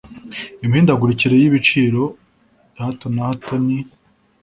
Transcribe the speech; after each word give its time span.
imihindagurikire 0.63 1.35
y'ibiciro 1.37 2.01
ya 2.75 2.81
hato 2.85 3.05
na 3.15 3.21
hato 3.27 3.53
n 3.65 3.67